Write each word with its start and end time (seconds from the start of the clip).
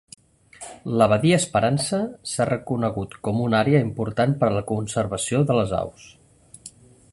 La 1.01 1.07
Badia 1.11 1.37
Esperança 1.41 1.99
s'ha 2.31 2.47
reconegut 2.51 3.13
com 3.29 3.43
una 3.49 3.59
àrea 3.59 3.83
important 3.89 4.35
per 4.41 4.49
a 4.51 4.57
la 4.59 4.67
conservació 4.75 5.45
de 5.51 5.61
les 5.61 5.79
aus. 5.83 6.11